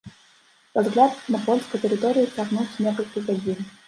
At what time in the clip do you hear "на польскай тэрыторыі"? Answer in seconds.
1.35-2.31